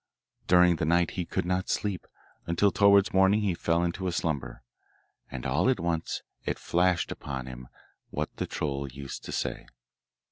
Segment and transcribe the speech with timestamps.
[0.47, 2.07] During the night he could not sleep,
[2.47, 4.63] until towards morning he fell into a slumber,
[5.29, 7.67] and all at once it flashed upon him
[8.09, 9.67] what the troll used to say.